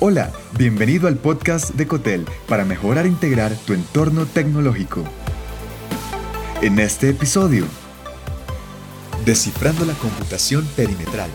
[0.00, 5.02] Hola, bienvenido al podcast de Cotel para mejorar e integrar tu entorno tecnológico.
[6.62, 7.64] En este episodio,
[9.24, 11.28] descifrando la computación perimetral.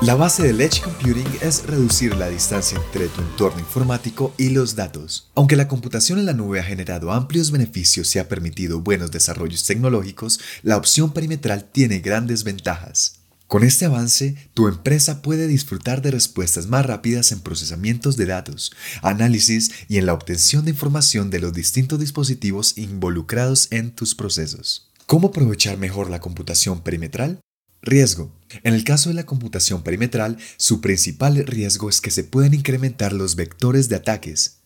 [0.00, 4.74] La base del Edge Computing es reducir la distancia entre tu entorno informático y los
[4.74, 5.30] datos.
[5.36, 9.64] Aunque la computación en la nube ha generado amplios beneficios y ha permitido buenos desarrollos
[9.64, 13.23] tecnológicos, la opción perimetral tiene grandes ventajas.
[13.46, 18.72] Con este avance, tu empresa puede disfrutar de respuestas más rápidas en procesamientos de datos,
[19.02, 24.90] análisis y en la obtención de información de los distintos dispositivos involucrados en tus procesos.
[25.06, 27.38] ¿Cómo aprovechar mejor la computación perimetral?
[27.82, 28.32] Riesgo.
[28.62, 33.12] En el caso de la computación perimetral, su principal riesgo es que se pueden incrementar
[33.12, 34.60] los vectores de ataques.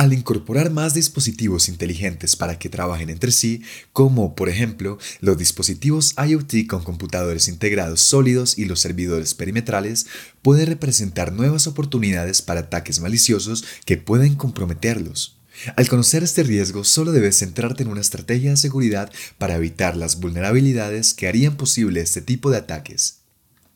[0.00, 3.60] Al incorporar más dispositivos inteligentes para que trabajen entre sí,
[3.92, 10.06] como por ejemplo los dispositivos IoT con computadores integrados sólidos y los servidores perimetrales,
[10.40, 15.38] puede representar nuevas oportunidades para ataques maliciosos que pueden comprometerlos.
[15.76, 20.18] Al conocer este riesgo, solo debes centrarte en una estrategia de seguridad para evitar las
[20.18, 23.18] vulnerabilidades que harían posible este tipo de ataques.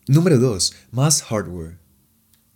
[0.06, 0.74] Número 2.
[0.90, 1.83] Más hardware.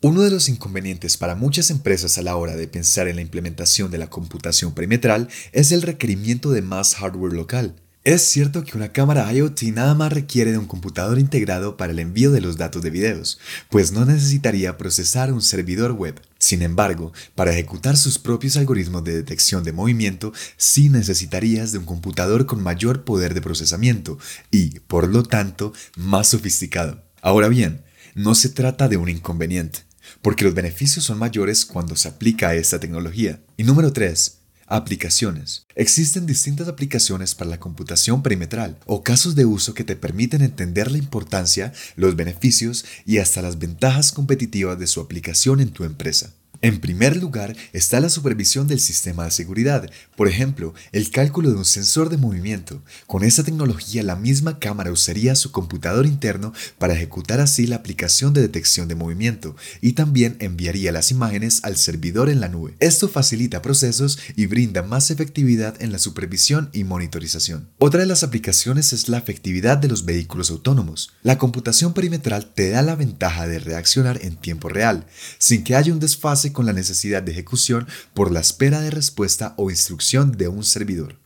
[0.01, 3.91] Uno de los inconvenientes para muchas empresas a la hora de pensar en la implementación
[3.91, 7.75] de la computación perimetral es el requerimiento de más hardware local.
[8.05, 11.99] Es cierto que una cámara IoT nada más requiere de un computador integrado para el
[11.99, 13.41] envío de los datos de videos,
[13.71, 16.21] pues no necesitaría procesar un servidor web.
[16.39, 21.87] Sin embargo, para ejecutar sus propios algoritmos de detección de movimiento, sí necesitarías de un
[21.87, 24.17] computador con mayor poder de procesamiento
[24.53, 27.03] y, por lo tanto, más sofisticado.
[27.21, 27.83] Ahora bien,
[28.15, 29.88] no se trata de un inconveniente
[30.23, 33.41] porque los beneficios son mayores cuando se aplica esta tecnología.
[33.57, 34.39] Y número 3.
[34.67, 35.65] Aplicaciones.
[35.75, 40.91] Existen distintas aplicaciones para la computación perimetral o casos de uso que te permiten entender
[40.91, 46.35] la importancia, los beneficios y hasta las ventajas competitivas de su aplicación en tu empresa.
[46.61, 51.57] En primer lugar está la supervisión del sistema de seguridad, por ejemplo, el cálculo de
[51.57, 52.83] un sensor de movimiento.
[53.07, 58.33] Con esta tecnología la misma cámara usaría su computador interno para ejecutar así la aplicación
[58.33, 62.75] de detección de movimiento y también enviaría las imágenes al servidor en la nube.
[62.81, 67.69] Esto facilita procesos y brinda más efectividad en la supervisión y monitorización.
[67.79, 71.13] Otra de las aplicaciones es la efectividad de los vehículos autónomos.
[71.23, 75.07] La computación perimetral te da la ventaja de reaccionar en tiempo real,
[75.39, 79.55] sin que haya un desfase con la necesidad de ejecución por la espera de respuesta
[79.57, 81.17] o instrucción de un servidor.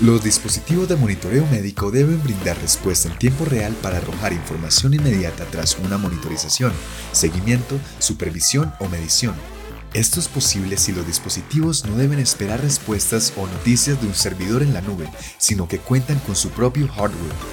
[0.00, 5.44] Los dispositivos de monitoreo médico deben brindar respuesta en tiempo real para arrojar información inmediata
[5.46, 6.72] tras una monitorización,
[7.12, 9.34] seguimiento, supervisión o medición.
[9.94, 14.62] Esto es posible si los dispositivos no deben esperar respuestas o noticias de un servidor
[14.62, 15.06] en la nube,
[15.36, 17.51] sino que cuentan con su propio hardware.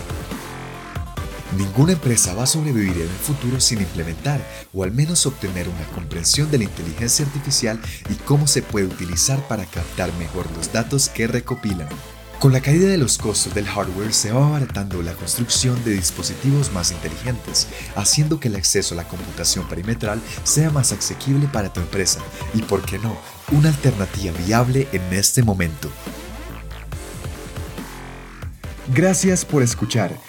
[1.58, 4.40] Ninguna empresa va a sobrevivir en el futuro sin implementar
[4.72, 7.80] o al menos obtener una comprensión de la inteligencia artificial
[8.10, 11.90] y cómo se puede utilizar para captar mejor los datos que recopilan.
[12.40, 16.72] Con la caída de los costos del hardware se va abaratando la construcción de dispositivos
[16.72, 21.82] más inteligentes, haciendo que el acceso a la computación perimetral sea más asequible para tu
[21.82, 22.22] empresa
[22.54, 23.18] y, por qué no,
[23.52, 25.90] una alternativa viable en este momento.
[28.94, 30.29] Gracias por escuchar.